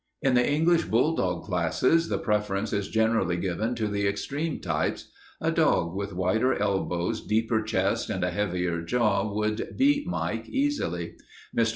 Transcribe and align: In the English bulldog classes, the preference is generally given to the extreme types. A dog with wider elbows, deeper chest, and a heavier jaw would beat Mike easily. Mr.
In 0.23 0.33
the 0.33 0.49
English 0.51 0.85
bulldog 0.85 1.43
classes, 1.43 2.09
the 2.09 2.17
preference 2.17 2.73
is 2.73 2.87
generally 2.87 3.37
given 3.37 3.75
to 3.75 3.87
the 3.87 4.07
extreme 4.07 4.59
types. 4.59 5.11
A 5.39 5.51
dog 5.51 5.93
with 5.95 6.11
wider 6.11 6.59
elbows, 6.59 7.21
deeper 7.23 7.61
chest, 7.61 8.09
and 8.09 8.23
a 8.23 8.31
heavier 8.31 8.81
jaw 8.81 9.31
would 9.31 9.75
beat 9.77 10.07
Mike 10.07 10.49
easily. 10.49 11.17
Mr. 11.55 11.69